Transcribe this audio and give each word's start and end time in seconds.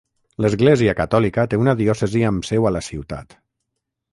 L'Església 0.43 0.95
catòlica 0.99 1.45
té 1.51 1.59
una 1.65 1.75
diòcesi 1.83 2.25
amb 2.31 2.49
seu 2.51 2.67
a 2.71 2.73
la 2.77 2.85
ciutat. 2.89 3.37